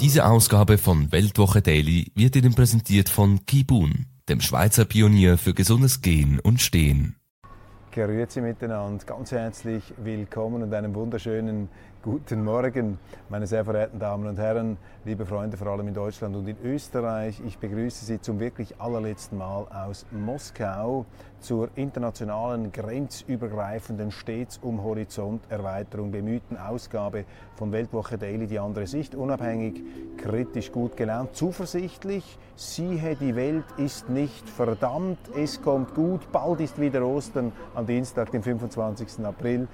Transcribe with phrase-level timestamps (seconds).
[0.00, 6.02] Diese Ausgabe von Weltwoche Daily wird Ihnen präsentiert von Kibun, dem Schweizer Pionier für gesundes
[6.02, 7.16] Gehen und Stehen.
[7.92, 11.70] Grüezi miteinander, ganz herzlich willkommen und einen wunderschönen
[12.06, 16.46] guten Morgen, meine sehr verehrten Damen und Herren, liebe Freunde, vor allem in Deutschland und
[16.46, 17.42] in Österreich.
[17.44, 21.04] Ich begrüße Sie zum wirklich allerletzten Mal aus Moskau
[21.40, 27.24] zur internationalen, grenzübergreifenden, stets um Horizonterweiterung bemühten Ausgabe
[27.56, 29.82] von Weltwoche Daily, die andere Sicht, unabhängig,
[30.16, 32.38] kritisch, gut gelaunt, zuversichtlich.
[32.54, 38.30] Siehe, die Welt ist nicht verdammt, es kommt gut, bald ist wieder Ostern am Dienstag,
[38.30, 39.24] dem 25.
[39.24, 39.66] April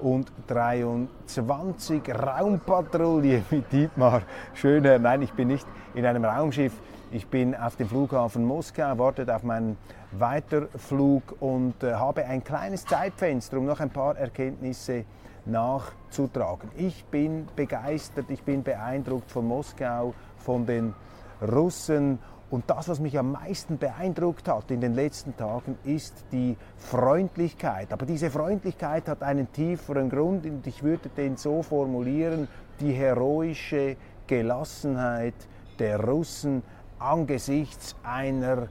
[0.00, 2.02] 2023.
[2.14, 4.22] Raumpatrouille mit Dietmar
[4.54, 4.98] Schöner.
[4.98, 6.72] Nein, ich bin nicht in einem Raumschiff.
[7.12, 9.78] Ich bin auf dem Flughafen Moskau, wartet auf meinen
[10.12, 15.04] Weiterflug und äh, habe ein kleines Zeitfenster, um noch ein paar Erkenntnisse
[15.44, 16.68] nachzutragen.
[16.76, 20.94] Ich bin begeistert, ich bin beeindruckt von Moskau, von den
[21.40, 22.18] Russen
[22.50, 27.92] und das, was mich am meisten beeindruckt hat in den letzten Tagen, ist die Freundlichkeit.
[27.92, 32.46] Aber diese Freundlichkeit hat einen tieferen Grund und ich würde den so formulieren,
[32.78, 35.34] die heroische Gelassenheit
[35.78, 36.62] der Russen
[36.98, 38.68] angesichts einer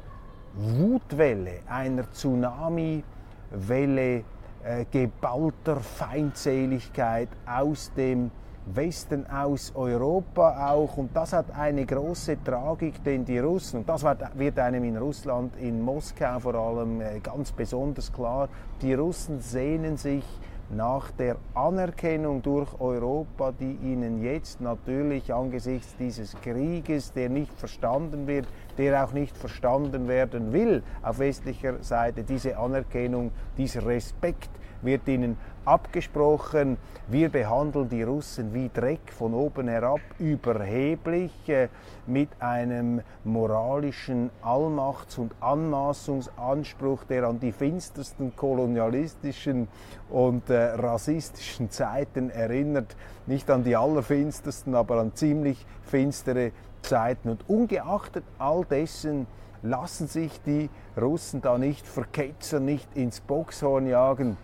[0.53, 3.03] Wutwelle, einer Tsunamiwelle
[4.63, 8.31] äh, geballter Feindseligkeit aus dem
[8.73, 10.97] Westen, aus Europa auch.
[10.97, 15.55] Und das hat eine große Tragik, denn die Russen, und das wird einem in Russland,
[15.57, 18.49] in Moskau vor allem äh, ganz besonders klar,
[18.81, 20.23] die Russen sehnen sich
[20.69, 28.25] nach der Anerkennung durch Europa, die ihnen jetzt natürlich angesichts dieses Krieges, der nicht verstanden
[28.25, 28.47] wird,
[28.77, 34.49] der auch nicht verstanden werden will auf westlicher Seite, diese Anerkennung, dieser Respekt
[34.81, 36.77] wird ihnen abgesprochen.
[37.07, 41.69] Wir behandeln die Russen wie Dreck von oben herab, überheblich, äh,
[42.07, 49.67] mit einem moralischen Allmachts- und Anmaßungsanspruch, der an die finstersten kolonialistischen
[50.09, 52.95] und äh, rassistischen Zeiten erinnert.
[53.25, 56.51] Nicht an die allerfinstersten, aber an ziemlich finstere
[56.81, 57.29] Zeiten.
[57.29, 59.27] Und ungeachtet all dessen
[59.63, 64.37] lassen sich die Russen da nicht verketzern, nicht ins Boxhorn jagen.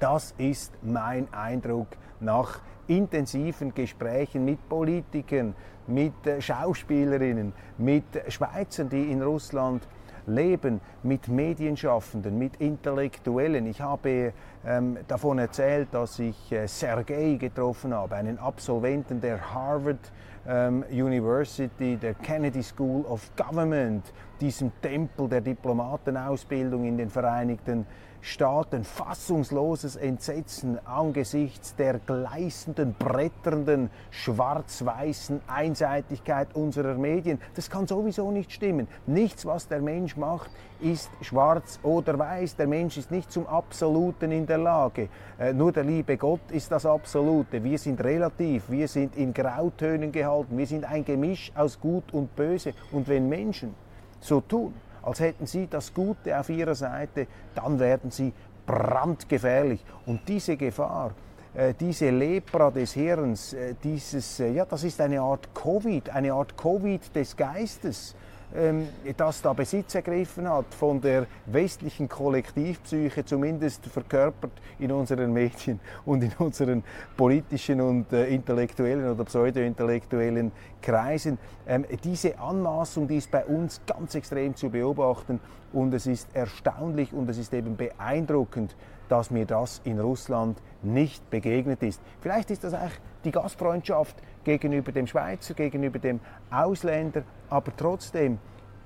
[0.00, 1.88] Das ist mein Eindruck
[2.20, 5.54] nach intensiven Gesprächen mit Politikern,
[5.86, 9.86] mit äh, Schauspielerinnen, mit Schweizern, die in Russland
[10.26, 13.66] leben, mit Medienschaffenden, mit Intellektuellen.
[13.66, 14.32] Ich habe
[14.64, 20.12] ähm, davon erzählt, dass ich äh, Sergei getroffen habe, einen Absolventen der Harvard
[20.48, 27.86] ähm, University, der Kennedy School of Government, diesem Tempel der Diplomatenausbildung in den Vereinigten Staaten
[28.22, 37.40] fassungsloses Entsetzen angesichts der gleißenden, bretternden, schwarz-weißen Einseitigkeit unserer Medien.
[37.54, 38.88] Das kann sowieso nicht stimmen.
[39.06, 42.56] Nichts, was der Mensch macht, ist schwarz oder weiß.
[42.56, 45.08] Der Mensch ist nicht zum Absoluten in der Lage.
[45.38, 47.62] Äh, nur der liebe Gott ist das Absolute.
[47.62, 52.34] Wir sind relativ, wir sind in Grautönen gehalten, wir sind ein Gemisch aus Gut und
[52.36, 52.74] Böse.
[52.92, 53.74] Und wenn Menschen
[54.20, 58.32] so tun, als hätten sie das Gute auf ihrer Seite, dann werden sie
[58.66, 59.84] brandgefährlich.
[60.06, 61.12] Und diese Gefahr,
[61.54, 66.32] äh, diese Lepra des Hirns, äh, dieses, äh, ja, das ist eine Art Covid, eine
[66.32, 68.14] Art Covid des Geistes
[68.54, 75.80] ähm, das da Besitz ergriffen hat von der westlichen Kollektivpsyche, zumindest verkörpert in unseren Medien
[76.04, 76.82] und in unseren
[77.16, 80.52] politischen und äh, intellektuellen oder pseudo-intellektuellen
[80.82, 81.38] Kreisen.
[81.66, 85.40] Ähm, diese Anmaßung, die ist bei uns ganz extrem zu beobachten
[85.72, 88.74] und es ist erstaunlich und es ist eben beeindruckend,
[89.08, 92.00] dass mir das in Russland nicht begegnet ist.
[92.20, 98.38] Vielleicht ist das eigentlich die Gastfreundschaft gegenüber dem Schweizer, gegenüber dem Ausländer, aber trotzdem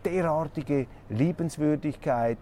[0.05, 2.39] derartige Liebenswürdigkeit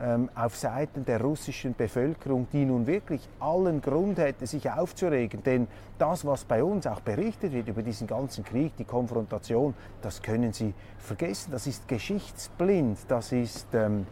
[0.00, 5.42] ähm, auf Seiten der russischen Bevölkerung, die nun wirklich allen Grund hätte, sich aufzuregen.
[5.44, 5.68] Denn
[5.98, 10.52] das, was bei uns auch berichtet wird über diesen ganzen Krieg, die Konfrontation, das können
[10.52, 11.52] Sie vergessen.
[11.52, 14.06] Das ist geschichtsblind, das ist ähm,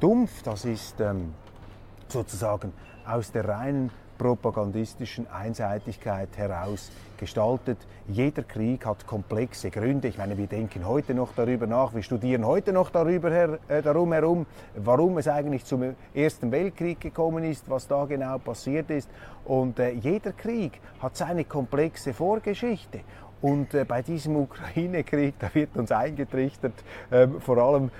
[0.00, 1.34] dumpf, das ist ähm,
[2.08, 2.72] sozusagen
[3.06, 3.90] aus der reinen
[4.22, 7.76] propagandistischen Einseitigkeit heraus gestaltet.
[8.06, 10.06] Jeder Krieg hat komplexe Gründe.
[10.06, 13.82] Ich meine, wir denken heute noch darüber nach, wir studieren heute noch darüber her, äh,
[13.82, 14.46] darum herum,
[14.76, 19.10] warum es eigentlich zum Ersten Weltkrieg gekommen ist, was da genau passiert ist.
[19.44, 23.00] Und äh, jeder Krieg hat seine komplexe Vorgeschichte.
[23.40, 26.74] Und äh, bei diesem Ukraine-Krieg, da wird uns eingetrichtert,
[27.10, 27.90] äh, vor allem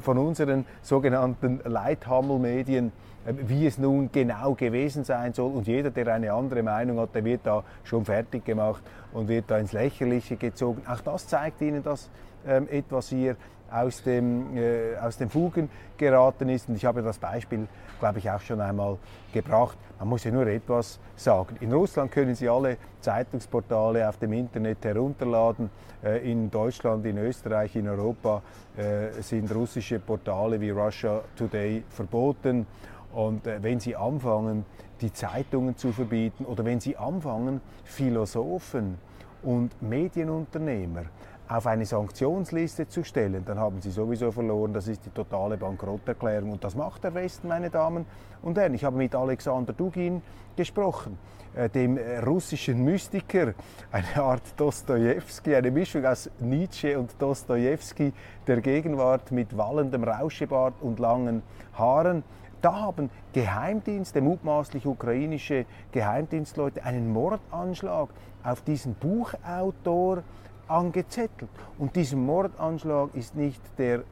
[0.00, 2.92] von unseren sogenannten Leithammelmedien,
[3.26, 5.52] ähm, wie es nun genau gewesen sein soll.
[5.52, 8.82] Und jeder, der eine andere Meinung hat, der wird da schon fertig gemacht
[9.12, 10.82] und wird da ins Lächerliche gezogen.
[10.86, 12.10] Auch das zeigt Ihnen, dass
[12.46, 13.36] ähm, etwas hier
[13.74, 16.68] aus dem, äh, aus den Fugen geraten ist.
[16.68, 17.66] Und ich habe das Beispiel,
[17.98, 18.98] glaube ich, auch schon einmal
[19.32, 19.76] gebracht.
[19.98, 21.56] Man muss ja nur etwas sagen.
[21.60, 25.70] In Russland können Sie alle Zeitungsportale auf dem Internet herunterladen.
[26.04, 28.42] Äh, in Deutschland, in Österreich, in Europa
[28.76, 32.66] äh, sind russische Portale wie Russia Today verboten.
[33.12, 34.64] Und äh, wenn Sie anfangen,
[35.00, 38.98] die Zeitungen zu verbieten oder wenn Sie anfangen, Philosophen
[39.42, 41.04] und Medienunternehmer
[41.48, 44.72] auf eine Sanktionsliste zu stellen, dann haben Sie sowieso verloren.
[44.72, 46.52] Das ist die totale Bankrotterklärung.
[46.52, 48.06] Und das macht der Westen, meine Damen
[48.42, 48.74] und Herren.
[48.74, 50.22] Ich habe mit Alexander Dugin
[50.56, 51.18] gesprochen,
[51.54, 53.52] äh, dem russischen Mystiker,
[53.92, 58.12] eine Art Dostoevsky, eine Mischung aus Nietzsche und Dostoevsky
[58.46, 61.42] der Gegenwart mit wallendem Rauschebart und langen
[61.74, 62.22] Haaren.
[62.62, 68.08] Da haben Geheimdienste, mutmaßlich ukrainische Geheimdienstleute, einen Mordanschlag
[68.42, 70.22] auf diesen Buchautor
[70.68, 71.50] angezettelt.
[71.78, 74.02] Und diesem Mordanschlag ist nicht der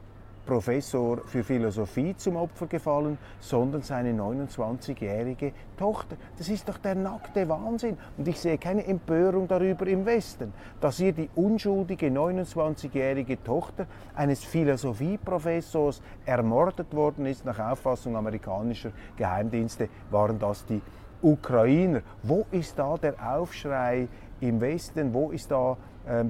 [0.45, 6.17] Professor für Philosophie zum Opfer gefallen, sondern seine 29-jährige Tochter.
[6.37, 7.97] Das ist doch der nackte Wahnsinn.
[8.17, 14.43] Und ich sehe keine Empörung darüber im Westen, dass hier die unschuldige 29-jährige Tochter eines
[14.43, 17.45] Philosophieprofessors ermordet worden ist.
[17.45, 20.81] Nach Auffassung amerikanischer Geheimdienste waren das die
[21.21, 22.01] Ukrainer.
[22.21, 24.09] Wo ist da der Aufschrei
[24.41, 25.13] im Westen?
[25.13, 25.77] Wo ist da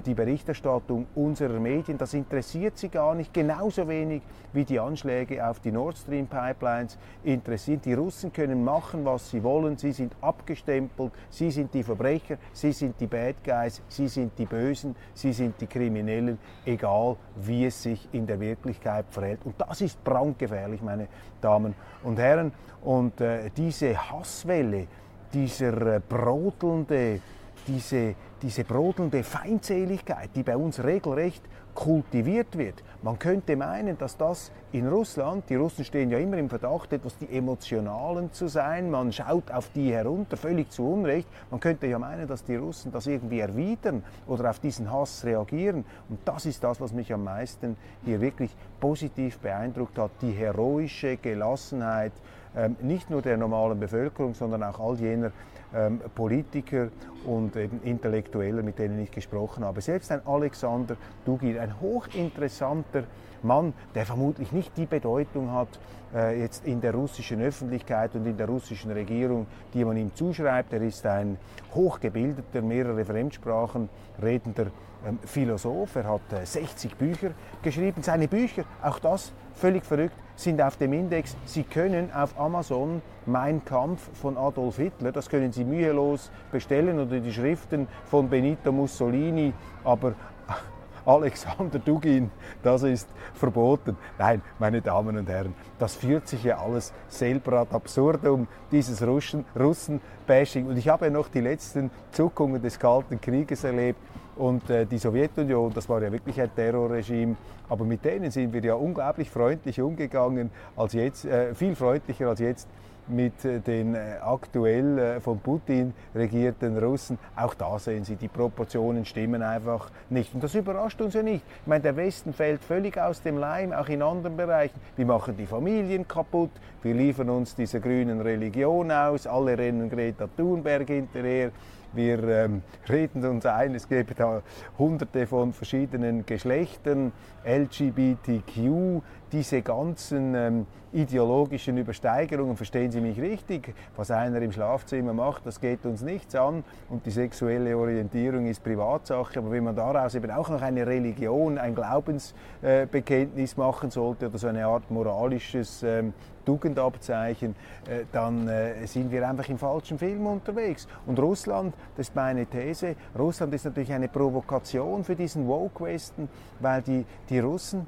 [0.06, 1.98] die Berichterstattung unserer Medien.
[1.98, 4.22] Das interessiert sie gar nicht, genauso wenig
[4.54, 7.86] wie die Anschläge auf die Nord Stream Pipelines interessiert.
[7.86, 9.78] Die Russen können machen, was sie wollen.
[9.78, 11.12] Sie sind abgestempelt.
[11.30, 12.38] Sie sind die Verbrecher.
[12.54, 13.82] Sie sind die Bad Guys.
[13.88, 14.96] Sie sind die Bösen.
[15.14, 16.38] Sie sind die Kriminellen.
[16.66, 19.40] Egal, wie es sich in der Wirklichkeit verhält.
[19.44, 21.08] Und das ist brandgefährlich, meine
[21.42, 21.74] Damen
[22.04, 22.52] und Herren.
[22.84, 24.88] Und äh, diese Hasswelle,
[25.34, 27.22] dieser äh, brodelnde
[27.68, 31.42] diese, diese brodelnde Feindseligkeit, die bei uns regelrecht
[31.74, 32.84] kultiviert wird.
[33.02, 37.18] Man könnte meinen, dass das in Russland, die Russen stehen ja immer im Verdacht, etwas
[37.18, 41.28] die Emotionalen zu sein, man schaut auf die herunter, völlig zu Unrecht.
[41.52, 45.86] Man könnte ja meinen, dass die Russen das irgendwie erwidern oder auf diesen Hass reagieren.
[46.10, 47.76] Und das ist das, was mich am meisten
[48.06, 52.14] hier wirklich positiv beeindruckt hat, die heroische Gelassenheit,
[52.56, 55.32] ähm, nicht nur der normalen Bevölkerung, sondern auch all jener
[55.76, 56.90] ähm, Politiker
[57.26, 59.82] und eben Intellektuelle, mit denen ich gesprochen habe.
[59.82, 63.04] Selbst ein Alexander Dugin, ein hochinteressanter
[63.44, 65.68] Mann, der vermutlich nicht die Bedeutung hat
[66.14, 70.74] äh, jetzt in der russischen Öffentlichkeit und in der russischen Regierung, die man ihm zuschreibt.
[70.74, 71.38] Er ist ein
[71.74, 73.90] hochgebildeter, mehrere Fremdsprachen
[74.22, 74.68] redender
[75.06, 75.96] ähm, Philosoph.
[75.96, 77.32] Er hat äh, 60 Bücher
[77.62, 78.02] geschrieben.
[78.04, 81.36] Seine Bücher, auch das völlig verrückt, sind auf dem Index.
[81.46, 87.20] Sie können auf Amazon Mein Kampf von Adolf Hitler, das können Sie mühelos bestellen oder
[87.20, 90.14] die Schriften von Benito Mussolini, aber
[91.06, 93.98] Alexander Dugin, das ist verboten.
[94.18, 100.68] Nein, meine Damen und Herren, das führt sich ja alles selber ad absurdum, dieses Russen-Bashing.
[100.68, 104.00] Und ich habe ja noch die letzten Zuckungen des Kalten Krieges erlebt.
[104.36, 107.36] Und äh, die Sowjetunion, das war ja wirklich ein Terrorregime,
[107.70, 112.40] aber mit denen sind wir ja unglaublich freundlich umgegangen, als jetzt, äh, viel freundlicher als
[112.40, 112.68] jetzt
[113.08, 117.18] mit äh, den äh, aktuell äh, von Putin regierten Russen.
[117.36, 120.34] Auch da sehen Sie, die Proportionen stimmen einfach nicht.
[120.34, 121.44] Und das überrascht uns ja nicht.
[121.62, 124.80] Ich meine, der Westen fällt völlig aus dem Leim, auch in anderen Bereichen.
[124.96, 130.28] Wir machen die Familien kaputt, wir liefern uns dieser grünen Religion aus, alle rennen Greta
[130.36, 131.52] Thunberg hinterher.
[131.94, 134.42] Wir ähm, reden uns ein, es gäbe da
[134.80, 137.12] hunderte von verschiedenen Geschlechtern,
[137.46, 145.46] LGBTQ, diese ganzen ähm, ideologischen Übersteigerungen, verstehen Sie mich richtig, was einer im Schlafzimmer macht,
[145.46, 146.64] das geht uns nichts an.
[146.90, 151.58] Und die sexuelle Orientierung ist Privatsache, aber wenn man daraus eben auch noch eine Religion,
[151.58, 156.14] ein Glaubensbekenntnis äh, machen sollte oder so eine Art moralisches ähm,
[156.46, 157.56] Tugendabzeichen,
[157.88, 160.88] äh, dann äh, sind wir einfach im falschen Film unterwegs.
[161.06, 166.82] Und Russland, das ist meine These, Russland ist natürlich eine Provokation für diesen Woke-Westen, weil
[166.82, 167.88] die, die Russen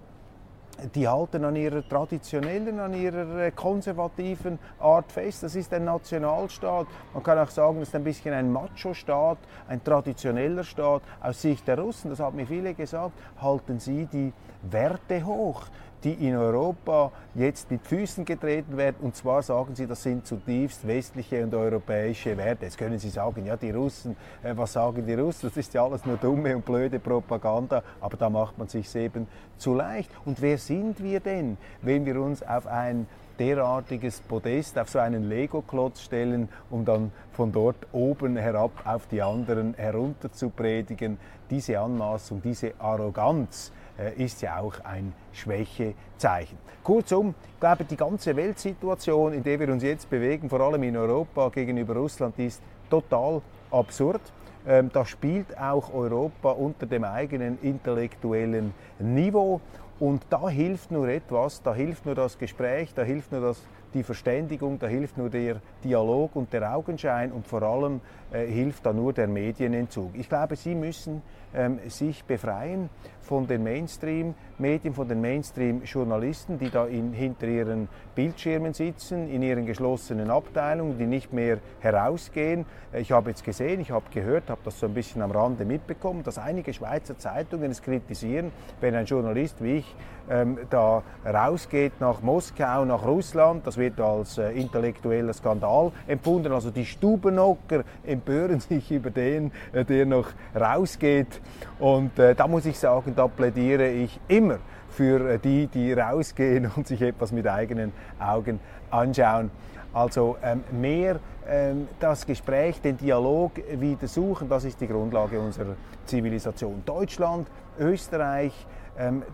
[0.94, 5.44] die halten an ihrer traditionellen, an ihrer äh, konservativen Art fest.
[5.44, 6.88] Das ist ein Nationalstaat.
[7.14, 11.02] Man kann auch sagen, es ist ein bisschen ein Macho-Staat, ein traditioneller Staat.
[11.22, 14.34] Aus Sicht der Russen, das haben mir viele gesagt, halten sie die
[14.64, 15.64] Werte hoch
[16.06, 18.98] die in Europa jetzt mit Füßen getreten werden.
[19.02, 22.66] Und zwar sagen sie, das sind zutiefst westliche und europäische Werte.
[22.66, 25.50] Jetzt können Sie sagen, ja, die Russen, äh, was sagen die Russen?
[25.50, 27.82] Das ist ja alles nur dumme und blöde Propaganda.
[28.00, 30.12] Aber da macht man sich eben zu leicht.
[30.26, 33.08] Und wer sind wir denn, wenn wir uns auf ein
[33.40, 39.24] derartiges Podest, auf so einen Lego-Klotz stellen, um dann von dort oben herab auf die
[39.24, 41.18] anderen herunter zu predigen?
[41.50, 43.72] Diese Anmaßung, diese Arroganz,
[44.18, 46.58] ist ja auch ein Schwächezeichen.
[46.84, 50.98] Kurzum, ich glaube, die ganze Weltsituation, in der wir uns jetzt bewegen, vor allem in
[50.98, 54.22] Europa gegenüber Russland, ist total absurd.
[54.68, 59.62] Ähm, da spielt auch Europa unter dem eigenen intellektuellen Niveau.
[60.00, 63.62] Und da hilft nur etwas, da hilft nur das Gespräch, da hilft nur das,
[63.96, 68.86] die Verständigung, da hilft nur der Dialog und der Augenschein und vor allem äh, hilft
[68.86, 70.12] da nur der Medienentzug.
[70.14, 71.22] Ich glaube, Sie müssen
[71.56, 72.90] ähm, sich befreien
[73.22, 79.66] von den Mainstream-Medien, von den Mainstream-Journalisten, die da in, hinter ihren Bildschirmen sitzen, in ihren
[79.66, 82.66] geschlossenen Abteilungen, die nicht mehr herausgehen.
[82.94, 85.64] Äh, ich habe jetzt gesehen, ich habe gehört, habe das so ein bisschen am Rande
[85.64, 89.96] mitbekommen, dass einige Schweizer Zeitungen es kritisieren, wenn ein Journalist wie ich
[90.30, 93.66] ähm, da rausgeht nach Moskau, nach Russland.
[93.66, 96.52] Das wird als äh, intellektueller Skandal empfunden.
[96.52, 100.28] Also die Stubenhocker empören sich über den, äh, der noch
[100.60, 101.42] rausgeht.
[101.80, 104.58] Und äh, da muss ich sagen, da plädiere ich immer
[104.90, 109.52] für äh, die, die rausgehen und sich etwas mit eigenen Augen anschauen.
[109.94, 115.76] Also ähm, mehr ähm, das Gespräch, den Dialog wieder suchen, das ist die Grundlage unserer
[116.06, 116.84] Zivilisation.
[116.86, 117.48] Deutschland,
[117.80, 118.66] Österreich,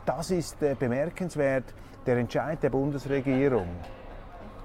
[0.05, 1.65] das ist äh, bemerkenswert.
[2.05, 3.67] Der Entscheid der Bundesregierung,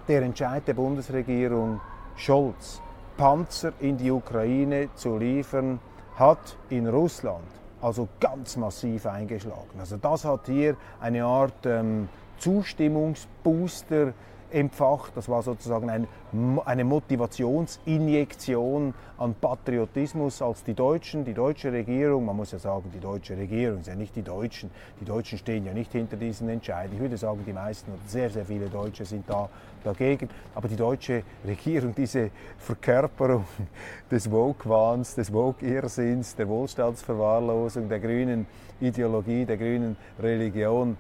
[0.09, 1.81] der Entscheid der Bundesregierung
[2.17, 2.81] Scholz,
[3.17, 5.79] Panzer in die Ukraine zu liefern,
[6.17, 7.45] hat in Russland
[7.83, 9.79] also ganz massiv eingeschlagen.
[9.79, 14.15] Also das hat hier eine Art ähm, Zustimmungsbooster
[14.51, 15.17] empfacht.
[15.17, 16.07] Das war sozusagen ein,
[16.65, 23.01] eine Motivationsinjektion an Patriotismus, als die Deutschen, die deutsche Regierung, man muss ja sagen, die
[23.01, 26.97] deutsche Regierung, ja nicht die Deutschen, die Deutschen stehen ja nicht hinter diesen Entscheidungen.
[26.97, 29.49] Ich würde sagen, die meisten oder sehr, sehr viele Deutsche sind da
[29.87, 30.29] dagegen.
[30.55, 33.45] Aber die deutsche Regierung, diese Verkörperung
[34.11, 38.47] des Woke-Wahns, des Woke-Irrsinns, der Wohlstandsverwahrlosung, der grünen
[38.81, 40.97] Ideologie, der grünen Religion,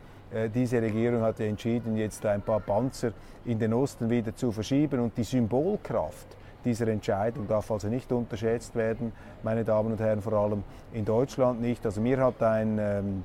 [0.54, 3.12] diese Regierung hat entschieden, jetzt ein paar Panzer
[3.45, 8.75] in den Osten wieder zu verschieben und die Symbolkraft dieser Entscheidung darf also nicht unterschätzt
[8.75, 9.12] werden,
[9.45, 11.87] meine Damen und Herren, vor allem in Deutschland nicht.
[11.87, 13.25] Also mir hat ein ähm,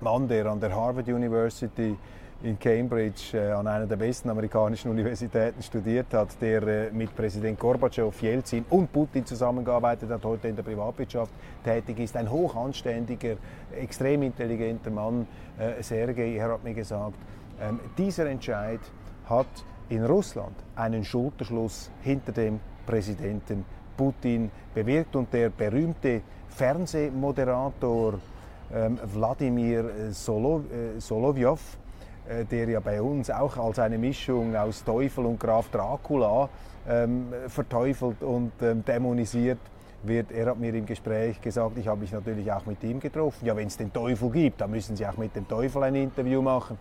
[0.00, 1.96] Mann, der an der Harvard University
[2.42, 7.58] in Cambridge äh, an einer der besten amerikanischen Universitäten studiert hat, der äh, mit Präsident
[7.58, 11.32] Gorbatschow, Jelzin und Putin zusammengearbeitet hat, heute in der Privatwirtschaft
[11.62, 12.16] tätig ist.
[12.16, 13.36] Ein hochanständiger,
[13.78, 15.26] extrem intelligenter Mann,
[15.58, 17.16] äh, Sergei, er hat mir gesagt,
[17.60, 18.80] ähm, dieser Entscheid
[19.28, 19.46] hat
[19.90, 23.64] in Russland einen Schulterschluss hinter dem Präsidenten
[23.96, 28.14] Putin bewirkt und der berühmte Fernsehmoderator
[28.72, 31.89] ähm, Wladimir Solov, äh, Solovjov, äh,
[32.50, 36.48] der ja bei uns auch als eine Mischung aus Teufel und Graf Dracula
[36.88, 39.58] ähm, verteufelt und ähm, dämonisiert
[40.02, 40.32] wird.
[40.32, 43.44] Er hat mir im Gespräch gesagt, ich habe mich natürlich auch mit ihm getroffen.
[43.44, 46.40] Ja, wenn es den Teufel gibt, dann müssen Sie auch mit dem Teufel ein Interview
[46.42, 46.78] machen.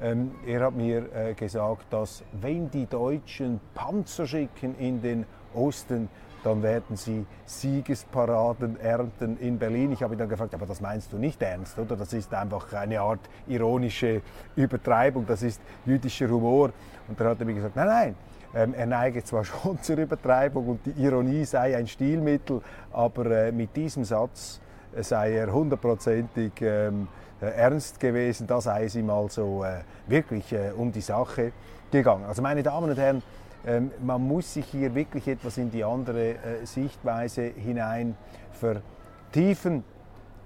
[0.00, 5.26] Ähm, er hat mir äh, gesagt, dass wenn die Deutschen Panzer schicken in den
[5.58, 6.08] Osten,
[6.44, 9.92] dann werden sie Siegesparaden ernten in Berlin.
[9.92, 11.96] Ich habe ihn dann gefragt, aber das meinst du nicht ernst, oder?
[11.96, 14.22] Das ist einfach eine Art ironische
[14.56, 16.70] Übertreibung, das ist jüdischer Humor.
[17.08, 18.14] Und dann hat er mir gesagt, nein, nein,
[18.54, 22.62] ähm, er neige zwar schon zur Übertreibung und die Ironie sei ein Stilmittel,
[22.92, 24.60] aber äh, mit diesem Satz
[24.96, 27.08] äh, sei er hundertprozentig ähm,
[27.40, 28.46] äh, ernst gewesen.
[28.46, 29.64] Da sei es ihm also
[30.06, 31.52] wirklich um die Sache
[31.90, 32.24] gegangen.
[32.24, 33.22] Also meine Damen und Herren,
[33.68, 38.16] ähm, man muss sich hier wirklich etwas in die andere äh, Sichtweise hinein
[38.52, 39.84] vertiefen.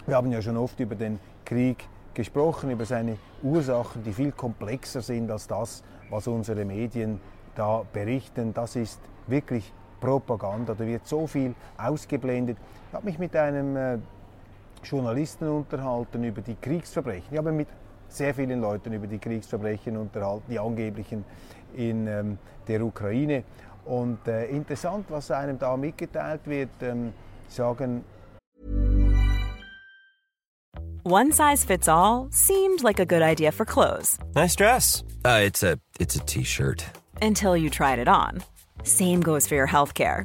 [0.07, 5.03] Wir haben ja schon oft über den Krieg gesprochen, über seine Ursachen, die viel komplexer
[5.03, 7.21] sind als das, was unsere Medien
[7.55, 8.53] da berichten.
[8.55, 10.75] Das ist wirklich Propaganda.
[10.75, 12.59] Da wird so viel ausgeblendet.
[12.89, 13.99] Ich habe mich mit einem äh,
[14.83, 17.29] Journalisten unterhalten über die Kriegsverbrechen.
[17.31, 17.69] Ich habe mit
[18.17, 21.25] sehr vielen Leuten über die Kriegsverbrechen unterhalten, die angeblichen
[21.75, 22.39] in ähm,
[22.69, 23.45] der Ukraine.
[23.85, 27.13] Und äh, interessant, was einem da mitgeteilt wird, ähm,
[27.49, 28.05] sagen,
[31.05, 34.19] One size fits all seemed like a good idea for clothes.
[34.37, 35.03] Nice dress.
[35.25, 36.85] Uh, it's a it's a t-shirt.
[37.21, 38.45] Until you tried it on.
[38.85, 40.25] Same goes for your healthcare.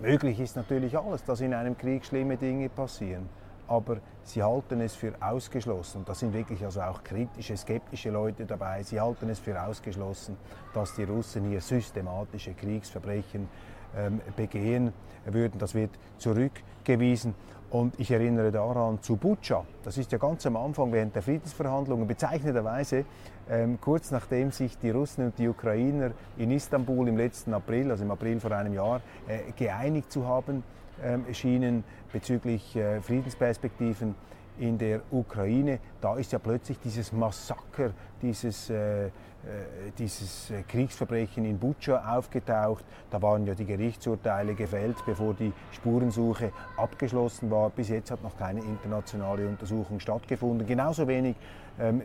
[0.00, 3.28] Möglich ist natürlich alles, dass in einem Krieg schlimme Dinge passieren.
[3.66, 8.44] Aber sie halten es für ausgeschlossen, und da sind wirklich also auch kritische, skeptische Leute
[8.44, 10.36] dabei, sie halten es für ausgeschlossen,
[10.72, 13.48] dass die Russen hier systematische Kriegsverbrechen
[13.96, 14.92] ähm, begehen
[15.24, 15.58] würden.
[15.58, 17.34] Das wird zurückgewiesen.
[17.70, 19.64] Und ich erinnere daran zu Butscha.
[19.82, 23.04] Das ist ja ganz am Anfang während der Friedensverhandlungen bezeichnenderweise
[23.50, 28.04] ähm, kurz nachdem sich die Russen und die Ukrainer in Istanbul im letzten April, also
[28.04, 30.62] im April vor einem Jahr, äh, geeinigt zu haben
[31.02, 34.14] ähm, schienen bezüglich äh, Friedensperspektiven
[34.58, 35.78] in der Ukraine.
[36.00, 39.10] Da ist ja plötzlich dieses Massaker, dieses äh,
[39.46, 42.84] äh, dieses äh, Kriegsverbrechen in Butscha aufgetaucht.
[43.10, 47.70] Da waren ja die Gerichtsurteile gefällt, bevor die Spurensuche abgeschlossen war.
[47.70, 50.66] Bis jetzt hat noch keine internationale Untersuchung stattgefunden.
[50.66, 51.36] Genauso wenig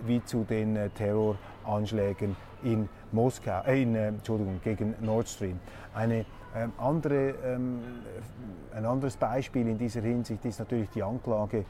[0.05, 5.59] wie zu den äh, Terroranschlägen in Moskau, äh, in, äh, Entschuldigung, gegen Nord Stream.
[5.93, 6.25] Eine
[6.55, 7.79] ähm, andere, ähm,
[8.73, 11.65] ein anderes Beispiel in dieser Hinsicht ist natürlich die Anklage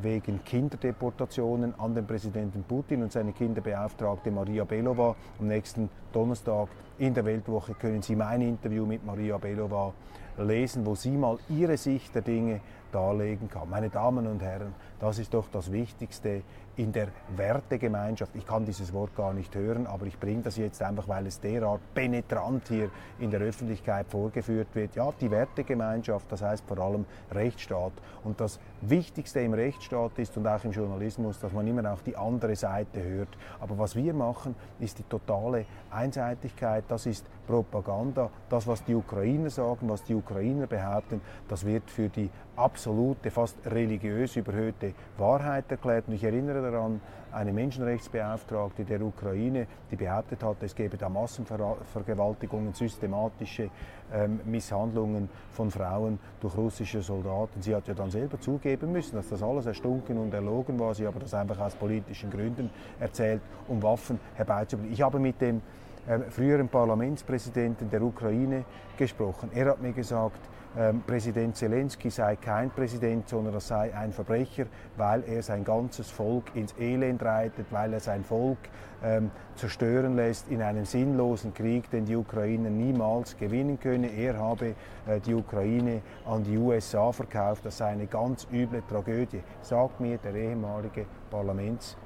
[0.00, 5.14] wegen Kinderdeportationen an den Präsidenten Putin und seine Kinderbeauftragte Maria Belova.
[5.38, 9.92] Am nächsten Donnerstag in der Weltwoche können Sie mein Interview mit Maria Belova
[10.38, 13.68] lesen, wo sie mal ihre Sicht der Dinge darlegen kann.
[13.68, 16.42] Meine Damen und Herren, das ist doch das Wichtigste
[16.76, 18.34] in der Wertegemeinschaft.
[18.34, 21.40] Ich kann dieses Wort gar nicht hören, aber ich bringe das jetzt einfach, weil es
[21.40, 24.94] derart penetrant hier in der Öffentlichkeit vorgeführt wird.
[24.94, 27.92] Ja, die Wertegemeinschaft, das heißt vor allem Rechtsstaat.
[28.24, 32.16] Und das Wichtigste im Rechtsstaat ist und auch im Journalismus, dass man immer auch die
[32.16, 33.28] andere Seite hört.
[33.60, 36.84] Aber was wir machen, ist die totale Einseitigkeit.
[36.88, 38.30] Das ist Propaganda.
[38.48, 43.56] Das, was die Ukrainer sagen, was die Ukrainer behaupten, das wird für die absolute, fast
[43.66, 46.08] religiös überhöhte Wahrheit erklärt.
[46.08, 47.00] Und ich erinnere daran,
[47.32, 53.70] eine Menschenrechtsbeauftragte der Ukraine, die behauptet hat, es gebe da Massenvergewaltigungen, systematische
[54.12, 57.62] ähm, Misshandlungen von Frauen durch russische Soldaten.
[57.62, 60.94] Sie hat ja dann selber zugeben müssen, dass das alles erstunken und erlogen war.
[60.94, 64.92] Sie aber das einfach aus politischen Gründen erzählt, um Waffen herbeizubringen.
[64.92, 65.62] Ich habe mit dem
[66.30, 68.64] früheren Parlamentspräsidenten der Ukraine
[68.96, 69.50] gesprochen.
[69.54, 70.40] Er hat mir gesagt,
[70.76, 74.64] ähm, Präsident Zelensky sei kein Präsident, sondern er sei ein Verbrecher,
[74.96, 78.56] weil er sein ganzes Volk ins Elend reitet, weil er sein Volk
[79.04, 84.08] ähm, zerstören lässt in einem sinnlosen Krieg, den die Ukraine niemals gewinnen könne.
[84.08, 84.74] Er habe
[85.06, 87.66] äh, die Ukraine an die USA verkauft.
[87.66, 91.04] Das sei eine ganz üble Tragödie, sagt mir der ehemalige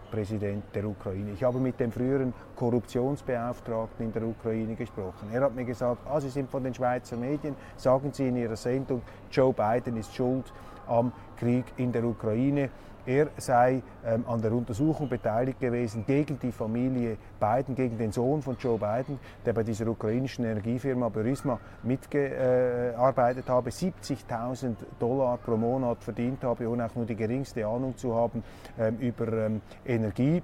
[0.07, 1.33] Parlamentspräsident der Ukraine.
[1.33, 5.29] Ich habe mit dem früheren Korruptionsbeauftragten in der Ukraine gesprochen.
[5.33, 8.57] Er hat mir gesagt, ah, Sie sind von den Schweizer Medien, sagen Sie in Ihrer
[8.57, 10.53] Sendung, Joe Biden ist schuld
[10.88, 12.70] am Krieg in der Ukraine.
[13.07, 18.42] Er sei ähm, an der Untersuchung beteiligt gewesen gegen die Familie Biden, gegen den Sohn
[18.42, 25.57] von Joe Biden, der bei dieser ukrainischen Energiefirma Burisma mitgearbeitet äh, habe, 70.000 Dollar pro
[25.57, 28.42] Monat verdient habe, ohne auch nur die geringste Ahnung zu haben
[28.77, 30.42] ähm, über ähm, Energie.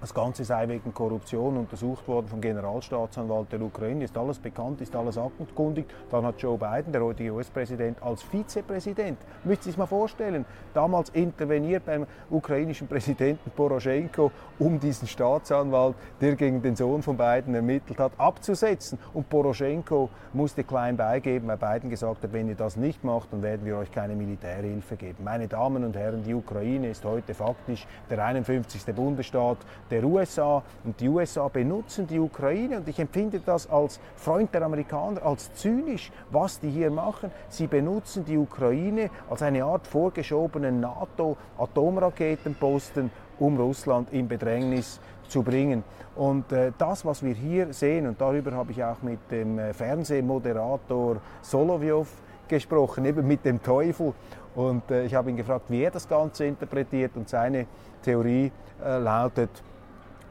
[0.00, 4.04] Das Ganze sei wegen Korruption untersucht worden vom Generalstaatsanwalt der Ukraine.
[4.04, 5.86] Ist alles bekannt, ist alles aktenkundig.
[6.10, 11.10] Dann hat Joe Biden, der heutige US-Präsident, als Vizepräsident, müsst ihr sich mal vorstellen, damals
[11.10, 17.98] interveniert beim ukrainischen Präsidenten Poroschenko, um diesen Staatsanwalt, der gegen den Sohn von Biden ermittelt
[17.98, 18.98] hat, abzusetzen.
[19.14, 23.42] Und Poroschenko musste klein beigeben, weil Biden gesagt hat, wenn ihr das nicht macht, dann
[23.42, 25.24] werden wir euch keine Militärhilfe geben.
[25.24, 28.94] Meine Damen und Herren, die Ukraine ist heute faktisch der 51.
[28.94, 29.58] Bundesstaat
[29.90, 30.62] der USA.
[30.84, 35.52] Und die USA benutzen die Ukraine und ich empfinde das als Freund der Amerikaner, als
[35.54, 37.30] zynisch, was die hier machen.
[37.48, 45.84] Sie benutzen die Ukraine als eine Art vorgeschobenen NATO-Atomraketenposten, um Russland in Bedrängnis zu bringen.
[46.16, 49.72] Und äh, das, was wir hier sehen, und darüber habe ich auch mit dem äh,
[49.72, 52.08] Fernsehmoderator Solovyov
[52.46, 54.12] gesprochen, eben mit dem Teufel.
[54.54, 57.16] Und äh, ich habe ihn gefragt, wie er das Ganze interpretiert.
[57.16, 57.66] Und seine
[58.02, 58.52] Theorie
[58.84, 59.50] äh, lautet,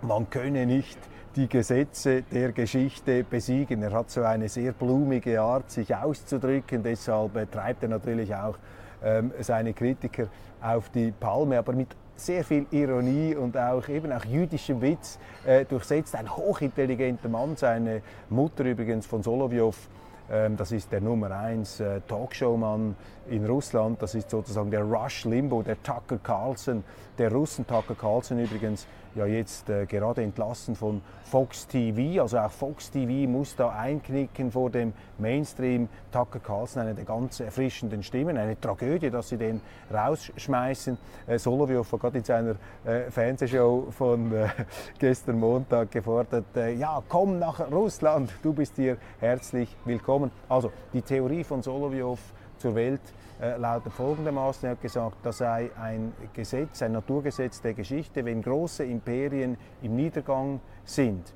[0.04, 0.98] man könne nicht
[1.36, 3.82] die Gesetze der Geschichte besiegen.
[3.82, 6.84] Er hat so eine sehr blumige Art, sich auszudrücken.
[6.84, 8.56] Deshalb äh, treibt er natürlich auch
[9.04, 10.28] ähm, seine Kritiker
[10.62, 15.66] auf die Palme, aber mit sehr viel Ironie und auch eben auch jüdischem Witz äh,
[15.66, 16.16] durchsetzt.
[16.16, 19.90] Ein hochintelligenter Mann, seine Mutter übrigens von Solovyov,
[20.32, 22.96] ähm, das ist der Nummer 1 äh, Talkshowmann
[23.30, 24.02] in Russland.
[24.02, 26.84] Das ist sozusagen der Rush Limbo, der Tucker Carlson,
[27.18, 32.22] der Russen Tucker Carlson übrigens ja jetzt äh, gerade entlassen von Fox TV.
[32.22, 35.88] Also auch Fox TV muss da einknicken vor dem Mainstream.
[36.12, 38.38] Tucker Carlson, eine der ganz erfrischenden Stimmen.
[38.38, 39.62] Eine Tragödie, dass sie den
[39.94, 40.98] rausschmeißen.
[41.28, 42.56] Äh, Solovyov hat gerade in seiner
[42.86, 44.48] äh, Fernsehshow von äh,
[45.00, 50.32] gestern Montag gefordert, äh, ja, komm nach Russland, du bist hier herzlich willkommen.
[50.50, 52.20] Also die Theorie von Solovyov
[52.64, 53.02] zur Welt
[53.42, 58.42] äh, lautet folgendermaßen, er hat gesagt, das sei ein Gesetz, ein Naturgesetz der Geschichte, wenn
[58.42, 61.34] große Imperien im Niedergang sind,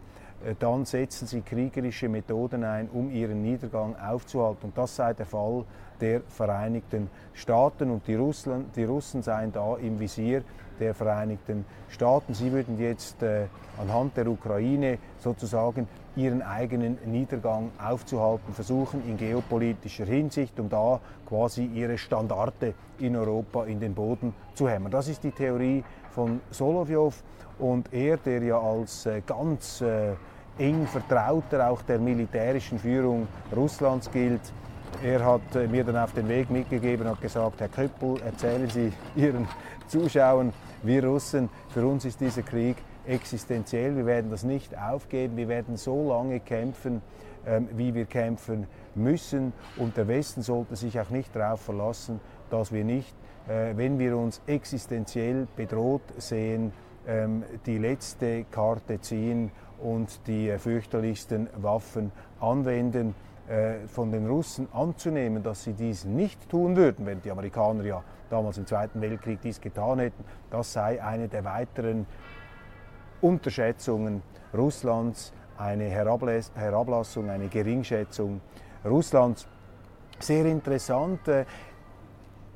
[0.59, 4.67] dann setzen sie kriegerische Methoden ein, um ihren Niedergang aufzuhalten.
[4.67, 5.65] Und das sei der Fall
[5.99, 10.43] der Vereinigten Staaten und die, Russland, die Russen seien da im Visier
[10.79, 12.33] der Vereinigten Staaten.
[12.33, 13.47] Sie würden jetzt äh,
[13.79, 21.65] anhand der Ukraine sozusagen ihren eigenen Niedergang aufzuhalten, versuchen in geopolitischer Hinsicht, um da quasi
[21.65, 24.91] ihre Standarte in Europa in den Boden zu hämmern.
[24.91, 25.83] Das ist die Theorie
[26.17, 27.23] von Solovyov
[27.59, 30.13] und er, der ja als äh, ganz äh,
[30.57, 34.41] eng Vertrauter auch der militärischen Führung Russlands gilt,
[35.03, 38.91] er hat äh, mir dann auf den Weg mitgegeben und gesagt, Herr Köppel, erzählen Sie
[39.15, 39.47] Ihren
[39.85, 43.95] Zuschauern, wir Russen, für uns ist dieser Krieg existenziell.
[43.95, 45.37] Wir werden das nicht aufgeben.
[45.37, 47.03] Wir werden so lange kämpfen,
[47.45, 49.53] ähm, wie wir kämpfen müssen.
[49.77, 53.13] Und der Westen sollte sich auch nicht darauf verlassen, dass wir nicht,
[53.47, 56.73] wenn wir uns existenziell bedroht sehen,
[57.07, 63.15] ähm, die letzte Karte ziehen und die äh, fürchterlichsten Waffen anwenden.
[63.47, 68.03] Äh, von den Russen anzunehmen, dass sie dies nicht tun würden, wenn die Amerikaner ja
[68.29, 72.05] damals im Zweiten Weltkrieg dies getan hätten, das sei eine der weiteren
[73.21, 74.21] Unterschätzungen
[74.53, 78.41] Russlands, eine Herablassung, eine Geringschätzung
[78.83, 79.47] Russlands.
[80.19, 81.45] Sehr interessant, äh,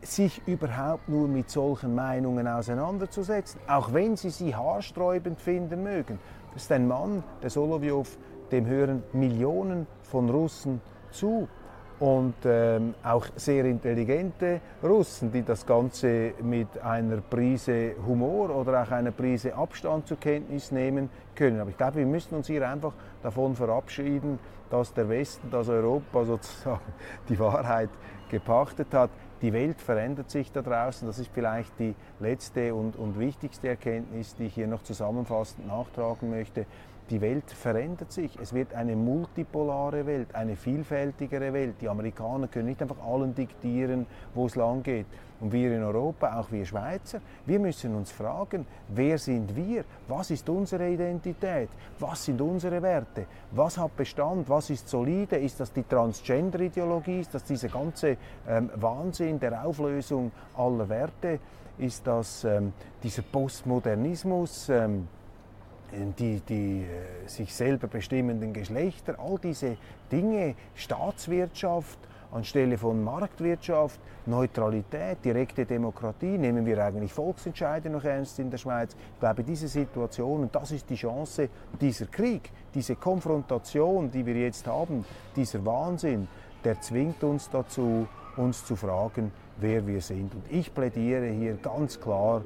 [0.01, 6.19] sich überhaupt nur mit solchen Meinungen auseinanderzusetzen, auch wenn sie sie haarsträubend finden mögen.
[6.53, 8.17] Das ist ein Mann, der Solovyov,
[8.51, 11.47] dem hören Millionen von Russen zu
[12.01, 18.91] und ähm, auch sehr intelligente Russen, die das Ganze mit einer Prise Humor oder auch
[18.91, 21.59] einer Prise Abstand zur Kenntnis nehmen können.
[21.59, 24.39] Aber ich glaube, wir müssen uns hier einfach davon verabschieden,
[24.71, 26.81] dass der Westen, dass Europa sozusagen
[27.29, 27.89] die Wahrheit
[28.31, 29.11] gepachtet hat.
[29.41, 31.07] Die Welt verändert sich da draußen.
[31.07, 36.29] Das ist vielleicht die letzte und, und wichtigste Erkenntnis, die ich hier noch zusammenfassend nachtragen
[36.29, 36.65] möchte.
[37.11, 38.39] Die Welt verändert sich.
[38.41, 41.75] Es wird eine multipolare Welt, eine vielfältigere Welt.
[41.81, 45.07] Die Amerikaner können nicht einfach allen diktieren, wo es lang geht.
[45.41, 49.83] Und wir in Europa, auch wir Schweizer, wir müssen uns fragen, wer sind wir?
[50.07, 51.67] Was ist unsere Identität?
[51.99, 53.25] Was sind unsere Werte?
[53.51, 54.47] Was hat Bestand?
[54.47, 55.35] Was ist solide?
[55.35, 57.19] Ist das die Transgender-Ideologie?
[57.19, 58.15] Ist das dieser ganze
[58.47, 61.39] ähm, Wahnsinn der Auflösung aller Werte?
[61.77, 62.71] Ist das ähm,
[63.03, 64.69] dieser Postmodernismus?
[64.69, 65.09] Ähm,
[66.17, 69.77] die, die äh, sich selber bestimmenden Geschlechter, all diese
[70.11, 71.99] Dinge, Staatswirtschaft
[72.31, 78.95] anstelle von Marktwirtschaft, Neutralität, direkte Demokratie, nehmen wir eigentlich Volksentscheide noch ernst in der Schweiz.
[79.13, 81.49] Ich glaube, diese Situation, und das ist die Chance,
[81.79, 86.27] dieser Krieg, diese Konfrontation, die wir jetzt haben, dieser Wahnsinn,
[86.63, 90.33] der zwingt uns dazu, uns zu fragen, wer wir sind.
[90.33, 92.43] Und ich plädiere hier ganz klar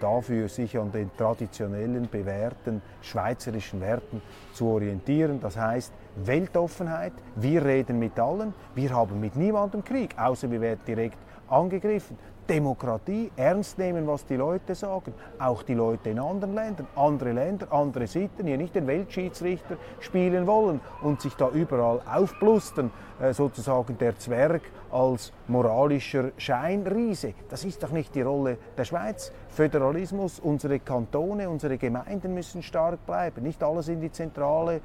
[0.00, 4.20] dafür, sich an den traditionellen, bewährten schweizerischen Werten
[4.52, 5.40] zu orientieren.
[5.40, 10.80] Das heißt Weltoffenheit, wir reden mit allen, wir haben mit niemandem Krieg, außer wir werden
[10.86, 12.16] direkt angegriffen.
[12.48, 17.72] Demokratie, ernst nehmen, was die Leute sagen, auch die Leute in anderen Ländern, andere Länder,
[17.72, 23.96] andere Sitten, hier nicht den Weltschiedsrichter spielen wollen und sich da überall aufblustern, äh, sozusagen
[23.98, 27.34] der Zwerg als moralischer Scheinriese.
[27.48, 29.32] Das ist doch nicht die Rolle der Schweiz.
[29.48, 34.80] Föderalismus, unsere Kantone, unsere Gemeinden müssen stark bleiben, nicht alles in die zentrale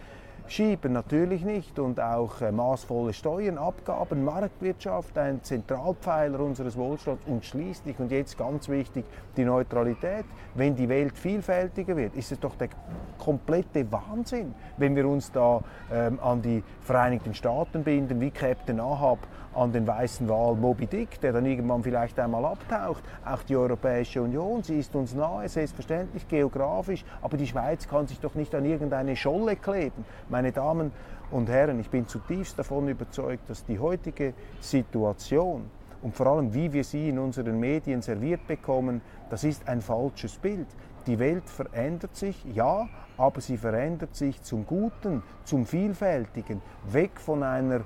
[0.52, 1.80] schieben, natürlich nicht.
[1.80, 8.38] Und auch äh, maßvolle Steuern, Abgaben, Marktwirtschaft, ein Zentralpfeiler unseres Wohlstands und schließlich, und jetzt
[8.38, 9.06] ganz wichtig,
[9.38, 10.26] die Neutralität.
[10.56, 12.70] Wenn die Welt vielfältiger wird, ist es doch der
[13.18, 19.20] komplette Wahnsinn, wenn wir uns da ähm, an die Vereinigten Staaten binden, wie Captain Ahab
[19.54, 23.04] an den weißen Wal Moby Dick, der dann irgendwann vielleicht einmal abtaucht.
[23.26, 28.20] Auch die Europäische Union, sie ist uns nahe, selbstverständlich geografisch, aber die Schweiz kann sich
[28.20, 30.06] doch nicht an irgendeine Scholle kleben.
[30.30, 30.92] Meine Damen
[31.32, 35.66] und Herren, ich bin zutiefst davon überzeugt, dass die heutige Situation
[36.02, 40.38] und vor allem, wie wir sie in unseren Medien serviert bekommen, das ist ein falsches
[40.38, 40.68] Bild.
[41.08, 47.44] Die Welt verändert sich, ja, aber sie verändert sich zum Guten, zum Vielfältigen, weg von
[47.44, 47.82] einer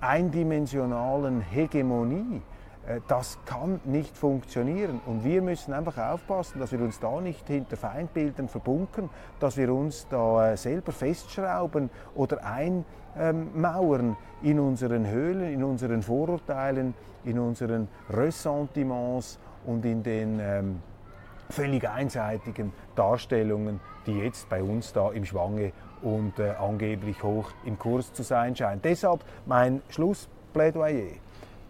[0.00, 2.42] eindimensionalen Hegemonie.
[2.86, 5.00] Äh, das kann nicht funktionieren.
[5.06, 9.72] Und wir müssen einfach aufpassen, dass wir uns da nicht hinter Feindbildern verbunkern, dass wir
[9.72, 16.94] uns da äh, selber festschrauben oder einmauern in unseren Höhlen, in unseren Vorurteilen,
[17.24, 20.82] in unseren Ressentiments und in den ähm,
[21.48, 27.78] völlig einseitigen Darstellungen, die jetzt bei uns da im Schwange und äh, angeblich hoch im
[27.78, 28.82] Kurs zu sein scheinen.
[28.82, 31.12] Deshalb mein Schlussplädoyer.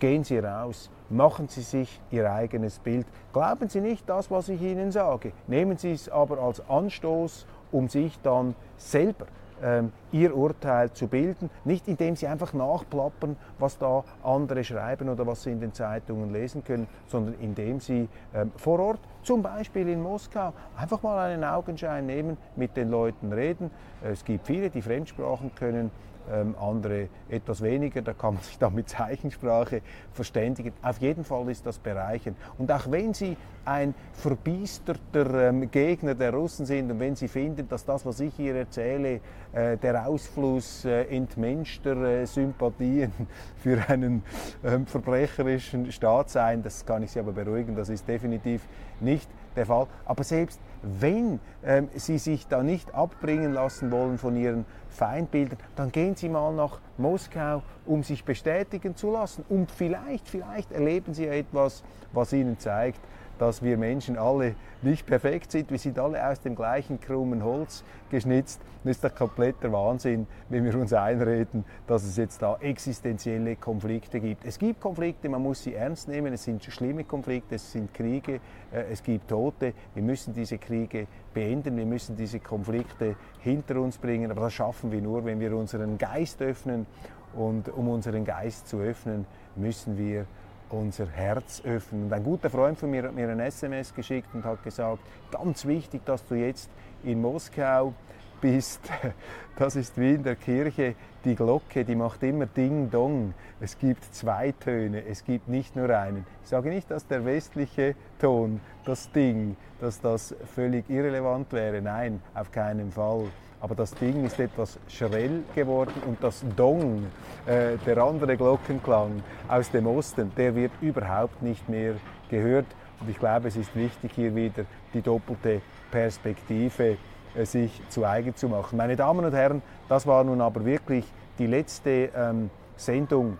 [0.00, 3.06] Gehen Sie raus, machen Sie sich Ihr eigenes Bild.
[3.32, 5.32] Glauben Sie nicht das, was ich Ihnen sage.
[5.46, 9.26] Nehmen Sie es aber als Anstoß, um sich dann selber
[9.62, 15.26] ähm, ihr Urteil zu bilden, nicht indem sie einfach nachplappern, was da andere schreiben oder
[15.26, 19.88] was sie in den Zeitungen lesen können, sondern indem sie ähm, vor Ort, zum Beispiel
[19.88, 23.70] in Moskau, einfach mal einen Augenschein nehmen, mit den Leuten reden.
[24.02, 25.90] Es gibt viele, die Fremdsprachen können
[26.30, 28.02] ähm, andere etwas weniger.
[28.02, 29.82] Da kann man sich dann mit Zeichensprache
[30.12, 30.72] verständigen.
[30.82, 32.36] Auf jeden Fall ist das bereichend.
[32.58, 37.68] Und auch wenn Sie ein verbiesterter ähm, Gegner der Russen sind und wenn Sie finden,
[37.68, 39.20] dass das, was ich hier erzähle,
[39.52, 43.12] äh, der Ausfluss äh, entmenschter äh, Sympathien
[43.56, 44.22] für einen
[44.64, 48.62] ähm, verbrecherischen Staat sein, das kann ich Sie aber beruhigen, das ist definitiv
[49.00, 49.13] nicht
[49.56, 49.86] der Fall.
[50.04, 55.92] Aber selbst wenn ähm, Sie sich da nicht abbringen lassen wollen von Ihren Feindbildern, dann
[55.92, 59.44] gehen Sie mal nach Moskau, um sich bestätigen zu lassen.
[59.48, 63.00] Und vielleicht, vielleicht erleben Sie etwas, was Ihnen zeigt,
[63.38, 65.70] dass wir Menschen alle nicht perfekt sind.
[65.70, 68.60] Wir sind alle aus dem gleichen krummen Holz geschnitzt.
[68.84, 74.20] Das ist doch kompletter Wahnsinn, wenn wir uns einreden, dass es jetzt da existenzielle Konflikte
[74.20, 74.44] gibt.
[74.44, 76.32] Es gibt Konflikte, man muss sie ernst nehmen.
[76.32, 78.40] Es sind schlimme Konflikte, es sind Kriege,
[78.72, 79.72] äh, es gibt Tote.
[79.94, 84.30] Wir müssen diese Kriege beenden, wir müssen diese Konflikte hinter uns bringen.
[84.30, 86.86] Aber das schaffen wir nur, wenn wir unseren Geist öffnen.
[87.34, 90.26] Und um unseren Geist zu öffnen, müssen wir
[90.74, 92.04] unser Herz öffnen.
[92.04, 95.64] Und ein guter Freund von mir hat mir ein SMS geschickt und hat gesagt, ganz
[95.66, 96.70] wichtig, dass du jetzt
[97.02, 97.94] in Moskau
[98.40, 98.80] bist.
[99.56, 103.34] Das ist wie in der Kirche die Glocke, die macht immer Ding Dong.
[103.60, 106.26] Es gibt zwei Töne, es gibt nicht nur einen.
[106.42, 111.80] Ich sage nicht, dass der westliche Ton, das Ding, dass das völlig irrelevant wäre.
[111.80, 113.28] Nein, auf keinen Fall.
[113.64, 117.06] Aber das Ding ist etwas schrill geworden und das Dong,
[117.46, 121.94] äh, der andere Glockenklang aus dem Osten, der wird überhaupt nicht mehr
[122.28, 122.66] gehört.
[123.00, 126.98] Und ich glaube, es ist wichtig, hier wieder die doppelte Perspektive
[127.34, 128.76] äh, sich zu eigen zu machen.
[128.76, 131.06] Meine Damen und Herren, das war nun aber wirklich
[131.38, 133.38] die letzte ähm, Sendung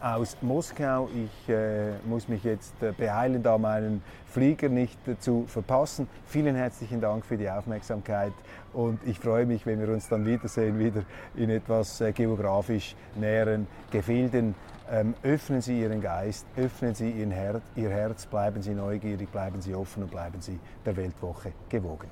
[0.00, 1.08] aus Moskau.
[1.14, 6.06] Ich äh, muss mich jetzt äh, beeilen, da meinen Flieger nicht äh, zu verpassen.
[6.26, 8.32] Vielen herzlichen Dank für die Aufmerksamkeit
[8.72, 13.66] und ich freue mich, wenn wir uns dann wiedersehen, wieder in etwas äh, geografisch näheren
[13.90, 14.54] Gefilden.
[14.90, 19.62] Ähm, öffnen Sie Ihren Geist, öffnen Sie Ihr Herz, Ihr Herz, bleiben Sie neugierig, bleiben
[19.62, 22.08] Sie offen und bleiben Sie der Weltwoche gewogen.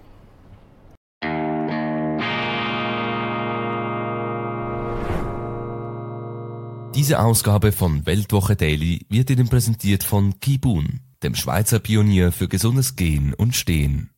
[6.99, 12.97] Diese Ausgabe von Weltwoche Daily wird Ihnen präsentiert von Kibun, dem Schweizer Pionier für gesundes
[12.97, 14.11] Gehen und Stehen.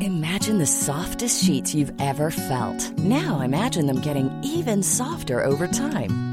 [0.00, 2.92] Imagine the softest sheets you've ever felt.
[2.98, 6.29] Now imagine them getting even softer over time.